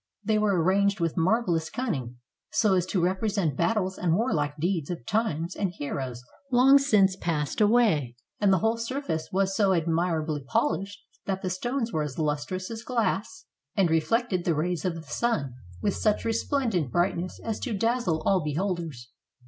They 0.23 0.39
were 0.39 0.59
arranged 0.59 0.99
with 0.99 1.15
marvelous 1.15 1.69
cunning, 1.69 2.15
so 2.49 2.73
as 2.73 2.87
to 2.87 2.99
repre 3.01 3.29
sent 3.31 3.55
battles 3.55 3.99
and 3.99 4.15
warlike 4.15 4.57
deeds 4.57 4.89
of 4.89 5.05
times 5.05 5.55
and 5.55 5.69
heroes 5.69 6.23
long 6.51 6.79
since 6.79 7.15
passed 7.15 7.61
away, 7.61 8.15
and 8.39 8.51
the 8.51 8.57
whole 8.57 8.77
surface 8.77 9.29
was 9.31 9.55
so 9.55 9.79
admi 9.79 9.85
rably 10.25 10.43
polished 10.43 11.03
that 11.25 11.43
the 11.43 11.51
stones 11.51 11.93
were 11.93 12.01
as 12.01 12.17
lustrous 12.17 12.71
as 12.71 12.81
glass, 12.81 13.45
435 13.75 13.77
SPAIN 13.77 13.83
and 14.25 14.27
reflected 14.27 14.43
the 14.43 14.55
rays 14.55 14.85
of 14.85 14.95
the 14.95 15.03
sun 15.03 15.53
with 15.83 15.93
such 15.95 16.25
resplendent 16.25 16.89
brightness 16.91 17.39
as 17.43 17.59
to 17.59 17.77
dazzle 17.77 18.23
all 18.25 18.43
beholders. 18.43 19.11